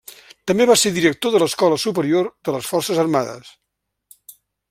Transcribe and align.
També 0.51 0.65
va 0.69 0.77
ser 0.83 0.91
director 0.95 1.35
de 1.35 1.41
l'Escola 1.43 1.77
Superior 1.83 2.31
de 2.49 2.57
les 2.57 2.71
Forces 2.71 3.03
Armades. 3.05 3.55